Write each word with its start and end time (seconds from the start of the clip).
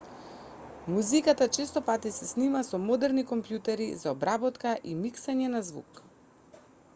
музиката 0.93 1.47
честопати 1.57 2.11
се 2.15 2.29
снима 2.29 2.61
со 2.69 2.79
модерни 2.85 3.25
компјутери 3.33 3.87
за 4.05 4.15
обработка 4.15 4.73
и 4.93 4.97
миксање 5.05 5.53
на 5.59 5.63
звук 5.69 6.03